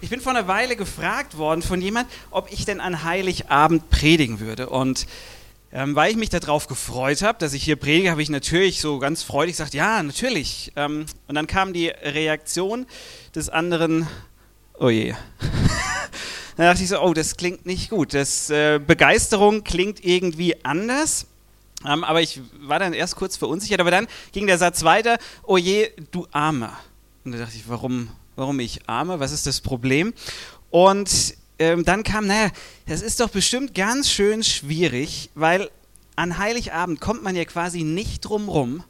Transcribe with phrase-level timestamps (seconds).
[0.00, 4.38] Ich bin vor einer Weile gefragt worden von jemand, ob ich denn an Heiligabend predigen
[4.38, 4.68] würde.
[4.68, 5.08] Und
[5.72, 9.00] ähm, weil ich mich darauf gefreut habe, dass ich hier predige, habe ich natürlich so
[9.00, 10.72] ganz freudig gesagt, ja, natürlich.
[10.76, 12.86] Ähm, und dann kam die Reaktion
[13.34, 14.06] des anderen,
[14.78, 15.14] oh je.
[16.56, 18.14] dann dachte ich so, oh, das klingt nicht gut.
[18.14, 21.26] Das, äh, Begeisterung klingt irgendwie anders.
[21.84, 23.80] Ähm, aber ich war dann erst kurz verunsichert.
[23.80, 26.78] Aber dann ging der Satz weiter, oh je, du Armer.
[27.24, 30.14] Und da dachte ich, warum, warum ich arme, was ist das Problem?
[30.70, 32.50] Und ähm, dann kam, naja,
[32.86, 35.70] das ist doch bestimmt ganz schön schwierig, weil
[36.14, 38.84] an Heiligabend kommt man ja quasi nicht drum rum,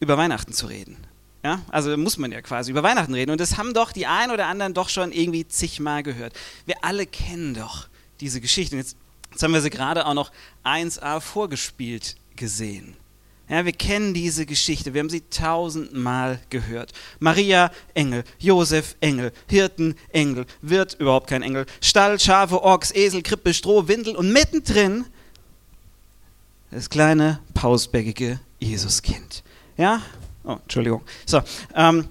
[0.00, 0.98] über Weihnachten zu reden.
[1.42, 3.30] Ja, also muss man ja quasi über Weihnachten reden.
[3.30, 6.34] Und das haben doch die einen oder anderen doch schon irgendwie zigmal gehört.
[6.64, 7.88] Wir alle kennen doch
[8.20, 8.76] diese Geschichte.
[8.76, 8.96] Jetzt,
[9.30, 10.30] jetzt haben wir sie gerade auch noch
[10.64, 12.96] 1a vorgespielt gesehen.
[13.48, 16.92] Ja, wir kennen diese Geschichte, wir haben sie tausendmal gehört.
[17.18, 23.52] Maria, Engel, Josef, Engel, Hirten, Engel, Wirt, überhaupt kein Engel, Stall, Schafe, Ochs, Esel, Krippe,
[23.52, 25.04] Stroh, Windel und mittendrin
[26.70, 29.44] das kleine, pausbäckige Jesuskind.
[29.76, 30.02] Ja?
[30.42, 31.02] Oh, Entschuldigung.
[31.26, 31.42] So,
[31.74, 32.08] ähm,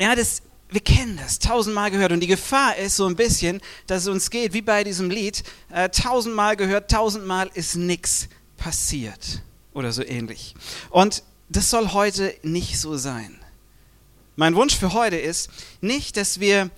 [0.00, 2.12] ja, das, wir kennen das, tausendmal gehört.
[2.12, 5.42] Und die Gefahr ist so ein bisschen, dass es uns geht, wie bei diesem Lied,
[5.70, 9.42] äh, tausendmal gehört, tausendmal ist nichts passiert
[9.74, 10.54] oder so ähnlich.
[10.90, 13.38] Und das soll heute nicht so sein.
[14.36, 15.50] Mein Wunsch für heute ist
[15.80, 16.70] nicht, dass wir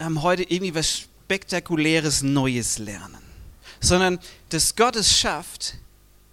[0.00, 3.22] ähm, heute irgendwie was Spektakuläres Neues lernen,
[3.80, 5.76] sondern dass Gott es schafft,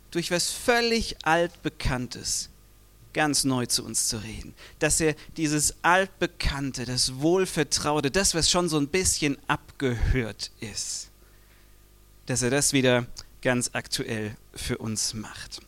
[0.10, 2.50] durch was völlig Altbekanntes
[3.14, 4.56] ganz neu zu uns zu reden.
[4.80, 11.10] Dass er dieses Altbekannte, das Wohlvertraute, das, was schon so ein bisschen abgehört ist,
[12.26, 13.06] dass er das wieder
[13.42, 15.62] ganz aktuell für uns macht.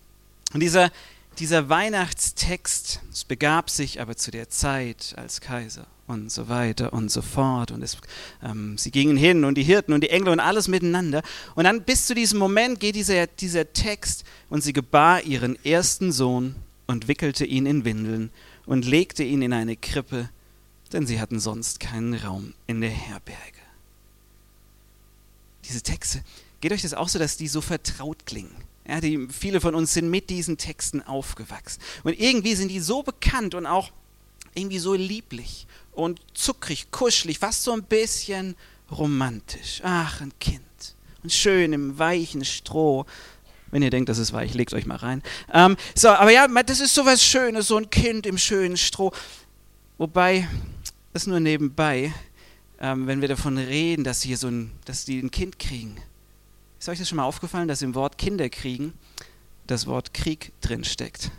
[0.54, 0.92] Und dieser,
[1.38, 7.12] dieser Weihnachtstext, es begab sich aber zu der Zeit als Kaiser und so weiter und
[7.12, 7.72] so fort.
[7.72, 7.98] Und es,
[8.44, 11.22] ähm, sie gingen hin und die Hirten und die Engel und alles miteinander.
[11.56, 16.12] Und dann bis zu diesem Moment geht dieser, dieser Text und sie gebar ihren ersten
[16.12, 16.56] Sohn
[16.88, 18.32] und wickelte ihn in Windeln
[18.66, 20.30] und legte ihn in eine Krippe,
[20.92, 23.40] denn sie hatten sonst keinen Raum in der Herberge.
[25.66, 26.24] Diese Texte,
[26.62, 28.56] geht euch das auch so, dass die so vertraut klingen?
[28.90, 31.80] Ja, die, viele von uns sind mit diesen Texten aufgewachsen.
[32.04, 33.92] Und irgendwie sind die so bekannt und auch
[34.56, 38.56] irgendwie so lieblich und zuckrig, kuschelig, fast so ein bisschen
[38.90, 39.82] romantisch.
[39.84, 40.64] Ach, ein Kind.
[41.22, 43.06] Und schön im weichen Stroh.
[43.70, 45.22] Wenn ihr denkt, das ist weich, legt euch mal rein.
[45.54, 49.12] Ähm, so, aber ja, das ist so was Schönes, so ein Kind im schönen Stroh.
[50.00, 50.48] Wobei,
[51.14, 52.12] das nur nebenbei,
[52.82, 56.02] ähm, wenn wir davon reden, dass, hier so ein, dass die ein Kind kriegen
[56.80, 58.94] ist euch das schon mal aufgefallen, dass im Wort Kinderkriegen
[59.68, 61.32] das Wort Krieg drin steckt?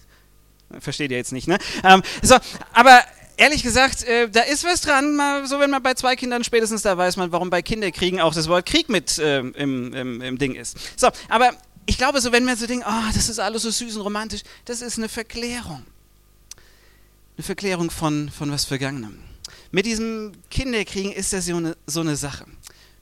[0.80, 1.58] Versteht ihr jetzt nicht, ne?
[1.84, 2.36] Ähm, so,
[2.72, 3.00] aber
[3.36, 5.14] ehrlich gesagt, äh, da ist was dran.
[5.14, 8.34] Mal, so wenn man bei zwei Kindern spätestens da weiß man, warum bei Kinderkriegen auch
[8.34, 10.76] das Wort Krieg mit äh, im, im, im Ding ist.
[10.96, 11.52] So, aber
[11.86, 14.42] ich glaube, so wenn man so denkt, oh, das ist alles so süß und romantisch,
[14.64, 15.84] das ist eine Verklärung.
[17.36, 19.18] Eine Verklärung von, von was Vergangenem.
[19.70, 22.46] Mit diesem Kinderkriegen ist das so eine, so eine Sache.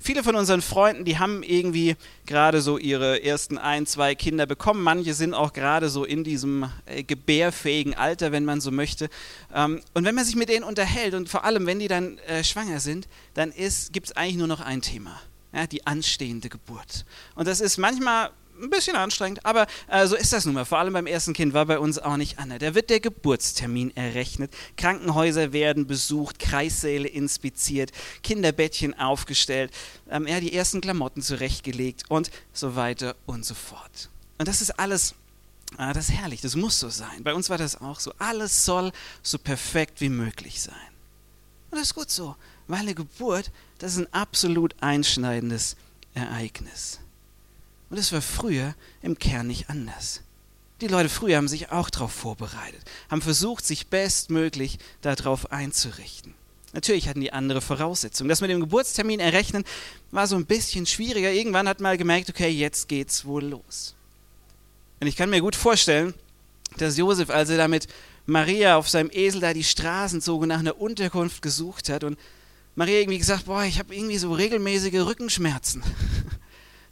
[0.03, 1.95] Viele von unseren Freunden, die haben irgendwie
[2.27, 4.83] gerade so ihre ersten ein, zwei Kinder bekommen.
[4.83, 9.09] Manche sind auch gerade so in diesem äh, gebärfähigen Alter, wenn man so möchte.
[9.55, 12.43] Ähm, und wenn man sich mit denen unterhält und vor allem, wenn die dann äh,
[12.43, 13.53] schwanger sind, dann
[13.93, 15.21] gibt es eigentlich nur noch ein Thema.
[15.53, 17.05] Ja, die anstehende Geburt.
[17.37, 18.31] Und das ist manchmal
[18.63, 20.65] ein bisschen anstrengend, aber äh, so ist das nun mal.
[20.65, 22.61] Vor allem beim ersten Kind war bei uns auch nicht anders.
[22.61, 27.91] Da wird der Geburtstermin errechnet, Krankenhäuser werden besucht, Kreissäle inspiziert,
[28.23, 29.73] Kinderbettchen aufgestellt,
[30.11, 34.09] ähm, ja, die ersten Klamotten zurechtgelegt und so weiter und so fort.
[34.39, 35.15] Und das ist alles,
[35.79, 37.23] äh, das ist herrlich, das muss so sein.
[37.23, 38.13] Bei uns war das auch so.
[38.19, 40.75] Alles soll so perfekt wie möglich sein.
[41.71, 42.37] Und das ist gut so,
[42.69, 45.77] weil eine Geburt, das ist ein absolut einschneidendes
[46.15, 47.01] Ereignis.
[47.93, 50.23] Und es war früher im Kern nicht anders.
[50.81, 52.81] Die Leute früher haben sich auch darauf vorbereitet,
[53.11, 56.33] haben versucht, sich bestmöglich darauf einzurichten.
[56.73, 58.31] Natürlich hatten die andere Voraussetzungen.
[58.31, 59.65] Das mit dem Geburtstermin errechnen
[60.11, 61.33] war so ein bisschen schwieriger.
[61.33, 63.95] Irgendwann hat man gemerkt, okay, jetzt geht's wohl los.
[65.01, 66.15] Und ich kann mir gut vorstellen,
[66.79, 67.89] dass Josef, als er da mit
[68.25, 72.19] Maria auf seinem Esel da die Straßen zog und nach einer Unterkunft gesucht hat und
[72.75, 75.83] Maria irgendwie gesagt, boah, ich habe irgendwie so regelmäßige Rückenschmerzen.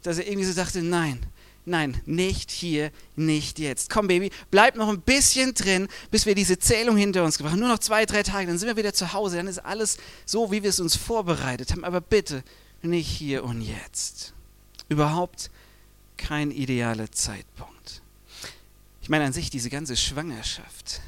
[0.03, 1.19] Dass er irgendwie so dachte, nein,
[1.65, 3.89] nein, nicht hier, nicht jetzt.
[3.89, 7.59] Komm, Baby, bleib noch ein bisschen drin, bis wir diese Zählung hinter uns gebracht haben.
[7.59, 9.37] Nur noch zwei, drei Tage, dann sind wir wieder zu Hause.
[9.37, 11.83] Dann ist alles so, wie wir es uns vorbereitet haben.
[11.83, 12.43] Aber bitte,
[12.81, 14.33] nicht hier und jetzt.
[14.89, 15.51] Überhaupt
[16.17, 18.01] kein idealer Zeitpunkt.
[19.01, 21.01] Ich meine an sich diese ganze Schwangerschaft,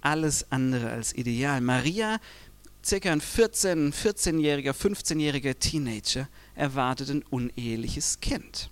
[0.00, 1.60] alles andere als ideal.
[1.60, 2.18] Maria
[2.88, 8.70] circa ein 14, 14-jähriger, 15-jähriger Teenager erwartet ein uneheliches Kind.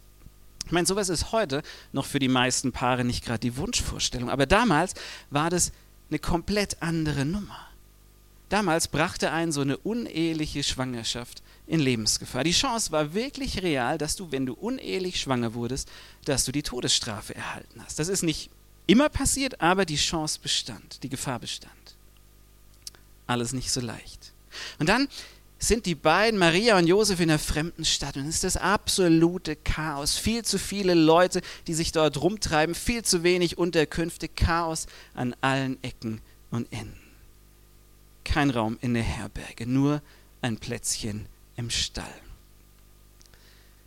[0.64, 4.46] Ich meine, sowas ist heute noch für die meisten Paare nicht gerade die Wunschvorstellung, aber
[4.46, 4.94] damals
[5.30, 5.70] war das
[6.10, 7.58] eine komplett andere Nummer.
[8.48, 12.44] Damals brachte einen so eine uneheliche Schwangerschaft in Lebensgefahr.
[12.44, 15.88] Die Chance war wirklich real, dass du, wenn du unehelich schwanger wurdest,
[16.24, 17.98] dass du die Todesstrafe erhalten hast.
[17.98, 18.50] Das ist nicht
[18.86, 21.95] immer passiert, aber die Chance bestand, die Gefahr bestand.
[23.26, 24.32] Alles nicht so leicht.
[24.78, 25.08] Und dann
[25.58, 28.16] sind die beiden, Maria und Josef, in einer fremden Stadt.
[28.16, 30.16] Und es ist das absolute Chaos.
[30.16, 35.82] Viel zu viele Leute, die sich dort rumtreiben, viel zu wenig Unterkünfte, Chaos an allen
[35.82, 36.20] Ecken
[36.50, 37.00] und Enden.
[38.24, 40.02] Kein Raum in der Herberge, nur
[40.42, 41.26] ein Plätzchen
[41.56, 42.04] im Stall.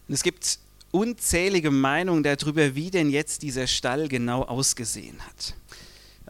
[0.08, 0.60] Und es gibt
[0.92, 5.54] unzählige Meinungen darüber, wie denn jetzt dieser Stall genau ausgesehen hat.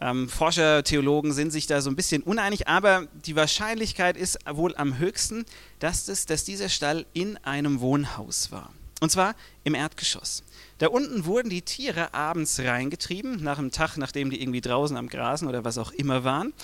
[0.00, 4.74] Ähm, Forscher, Theologen sind sich da so ein bisschen uneinig, aber die Wahrscheinlichkeit ist wohl
[4.76, 5.44] am höchsten,
[5.78, 8.72] dass, das, dass dieser Stall in einem Wohnhaus war.
[9.00, 10.42] Und zwar im Erdgeschoss.
[10.78, 15.08] Da unten wurden die Tiere abends reingetrieben, nach einem Tag, nachdem die irgendwie draußen am
[15.08, 16.54] Grasen oder was auch immer waren.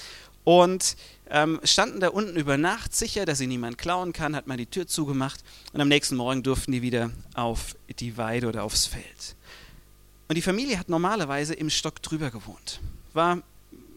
[0.45, 0.97] Und
[1.29, 4.67] ähm, standen da unten über Nacht sicher, dass sie niemand klauen kann, hat man die
[4.67, 5.43] Tür zugemacht
[5.73, 9.35] und am nächsten Morgen durften die wieder auf die Weide oder aufs Feld.
[10.29, 12.81] Und die Familie hat normalerweise im Stock drüber gewohnt
[13.17, 13.43] war,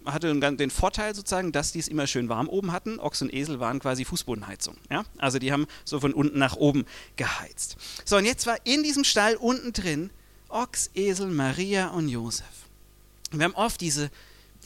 [0.06, 3.00] hatte den Vorteil sozusagen, dass die es immer schön warm oben hatten.
[3.00, 4.78] Ochs und Esel waren quasi Fußbodenheizung.
[4.90, 5.04] Ja?
[5.18, 6.86] Also die haben so von unten nach oben
[7.16, 7.78] geheizt.
[8.06, 10.10] So, und jetzt war in diesem Stall unten drin
[10.50, 12.46] Ochs, Esel, Maria und Josef.
[13.32, 14.10] Wir haben oft diese,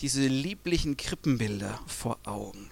[0.02, 2.72] diese lieblichen Krippenbilder vor Augen.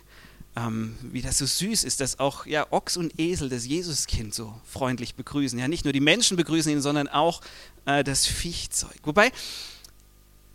[0.55, 4.53] Ähm, wie das so süß ist, dass auch ja, Ochs und Esel das Jesuskind so
[4.65, 5.57] freundlich begrüßen.
[5.57, 7.41] Ja, nicht nur die Menschen begrüßen ihn, sondern auch
[7.85, 8.99] äh, das Viechzeug.
[9.03, 9.31] Wobei,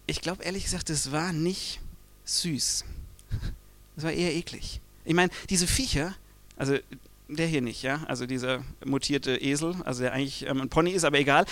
[0.06, 1.80] ich glaube ehrlich gesagt, das war nicht
[2.24, 2.84] süß.
[3.94, 4.82] Das war eher eklig.
[5.06, 6.14] Ich meine, diese Viecher,
[6.58, 6.76] also
[7.28, 11.04] der hier nicht, ja, also dieser mutierte Esel, also der eigentlich ähm, ein Pony ist,
[11.04, 11.46] aber egal,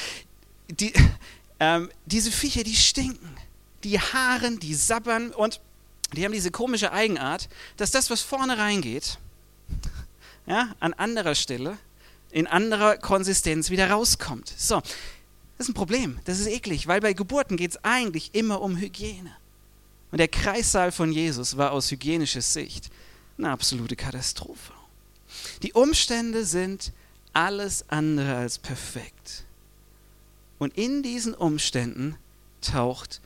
[0.68, 0.92] die,
[1.60, 3.34] ähm, diese Viecher, die stinken.
[3.82, 5.60] Die haaren, die sabbern und
[6.12, 9.18] die haben diese komische Eigenart, dass das, was vorne reingeht,
[10.46, 11.78] ja, an anderer Stelle,
[12.30, 14.52] in anderer Konsistenz wieder rauskommt.
[14.56, 14.82] So,
[15.56, 18.76] das ist ein Problem, das ist eklig, weil bei Geburten geht es eigentlich immer um
[18.76, 19.36] Hygiene.
[20.10, 22.90] Und der Kreissaal von Jesus war aus hygienischer Sicht
[23.38, 24.72] eine absolute Katastrophe.
[25.62, 26.92] Die Umstände sind
[27.32, 29.44] alles andere als perfekt.
[30.58, 32.16] Und in diesen Umständen
[32.60, 33.20] taucht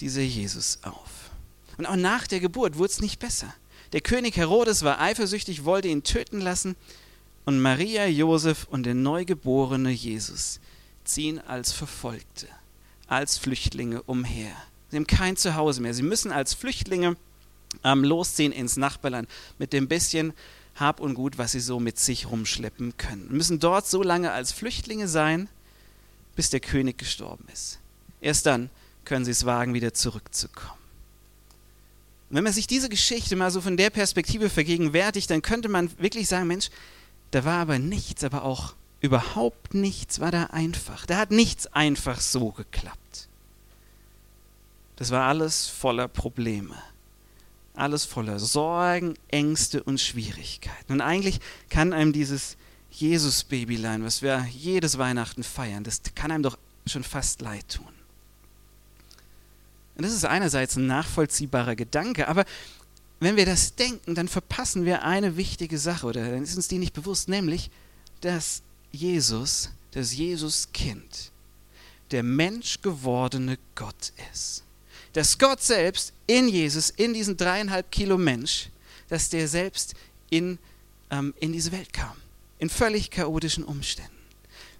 [0.00, 1.30] dieser Jesus auf.
[1.76, 3.52] Und auch nach der Geburt wurde es nicht besser.
[3.92, 6.76] Der König Herodes war eifersüchtig, wollte ihn töten lassen.
[7.44, 10.60] Und Maria, Josef und der neugeborene Jesus
[11.04, 12.48] ziehen als Verfolgte,
[13.06, 14.52] als Flüchtlinge umher.
[14.90, 15.94] Sie haben kein Zuhause mehr.
[15.94, 17.16] Sie müssen als Flüchtlinge
[17.84, 19.28] ähm, losziehen ins Nachbarland
[19.58, 20.32] mit dem bisschen
[20.76, 23.28] Hab und Gut, was sie so mit sich rumschleppen können.
[23.28, 25.48] Sie müssen dort so lange als Flüchtlinge sein,
[26.36, 27.78] bis der König gestorben ist.
[28.20, 28.70] Erst dann
[29.04, 30.78] können sie es wagen, wieder zurückzukommen.
[32.30, 35.90] Und wenn man sich diese Geschichte mal so von der Perspektive vergegenwärtigt, dann könnte man
[35.98, 36.70] wirklich sagen, Mensch,
[37.30, 41.06] da war aber nichts, aber auch Überhaupt nichts war da einfach.
[41.06, 43.28] Da hat nichts einfach so geklappt.
[44.94, 46.76] Das war alles voller Probleme.
[47.74, 50.92] Alles voller Sorgen, Ängste und Schwierigkeiten.
[50.92, 52.56] Und eigentlich kann einem dieses
[52.92, 57.88] Jesus-Babylein, was wir jedes Weihnachten feiern, das kann einem doch schon fast leid tun.
[59.96, 62.44] Und das ist einerseits ein nachvollziehbarer Gedanke, aber
[63.18, 66.78] wenn wir das denken, dann verpassen wir eine wichtige Sache oder dann ist uns die
[66.78, 67.70] nicht bewusst, nämlich,
[68.20, 68.62] dass
[68.92, 71.32] Jesus, das Jesuskind,
[72.10, 74.62] der menschgewordene Gott ist.
[75.14, 78.68] Dass Gott selbst in Jesus, in diesen dreieinhalb Kilo Mensch,
[79.08, 79.94] dass der selbst
[80.30, 80.58] in,
[81.10, 82.16] ähm, in diese Welt kam.
[82.58, 84.10] In völlig chaotischen Umständen.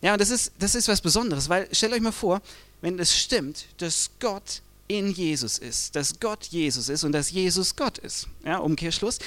[0.00, 2.40] Ja, und das ist, das ist was Besonderes, weil stellt euch mal vor,
[2.80, 7.76] wenn es stimmt, dass Gott in Jesus ist, dass Gott Jesus ist und dass Jesus
[7.76, 9.18] Gott ist, ja, Umkehrschluss,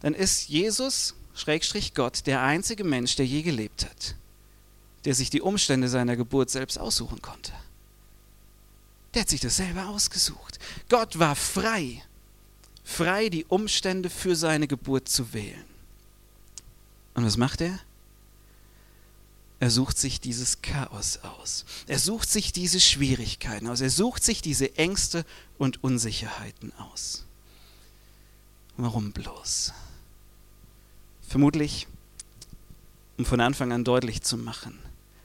[0.00, 4.14] dann ist Jesus Schrägstrich Gott, der einzige Mensch, der je gelebt hat,
[5.04, 7.52] der sich die Umstände seiner Geburt selbst aussuchen konnte.
[9.14, 10.58] Der hat sich das selber ausgesucht.
[10.88, 12.02] Gott war frei,
[12.84, 15.64] frei die Umstände für seine Geburt zu wählen.
[17.14, 17.78] Und was macht er?
[19.60, 21.64] Er sucht sich dieses Chaos aus.
[21.86, 23.80] Er sucht sich diese Schwierigkeiten aus.
[23.80, 25.24] Er sucht sich diese Ängste
[25.58, 27.24] und Unsicherheiten aus.
[28.76, 29.72] Warum bloß?
[31.34, 31.88] Vermutlich,
[33.18, 34.78] um von Anfang an deutlich zu machen,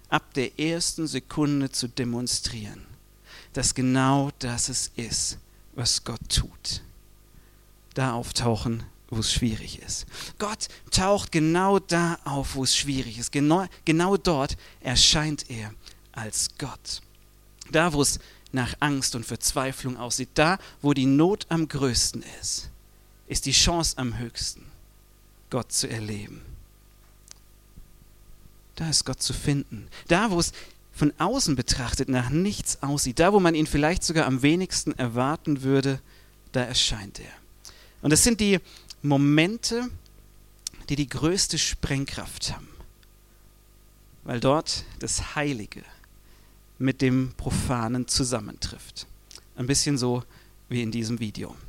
[0.09, 2.83] ab der ersten Sekunde zu demonstrieren,
[3.53, 5.37] dass genau das es ist,
[5.75, 6.81] was Gott tut.
[7.93, 10.07] Da auftauchen wo es schwierig ist.
[10.39, 13.31] Gott taucht genau da auf, wo es schwierig ist.
[13.31, 15.71] Genau, genau dort erscheint er
[16.11, 17.03] als Gott.
[17.71, 18.19] Da, wo es
[18.51, 22.71] nach Angst und Verzweiflung aussieht, da, wo die Not am größten ist,
[23.27, 24.68] ist die Chance am höchsten,
[25.49, 26.41] Gott zu erleben.
[28.75, 29.87] Da ist Gott zu finden.
[30.07, 30.53] Da, wo es
[30.93, 35.63] von außen betrachtet nach nichts aussieht, da, wo man ihn vielleicht sogar am wenigsten erwarten
[35.63, 36.01] würde,
[36.51, 37.31] da erscheint er.
[38.01, 38.59] Und das sind die
[39.01, 39.89] Momente,
[40.89, 42.67] die die größte Sprengkraft haben,
[44.23, 45.83] weil dort das Heilige
[46.77, 49.07] mit dem Profanen zusammentrifft.
[49.55, 50.23] Ein bisschen so
[50.69, 51.55] wie in diesem Video.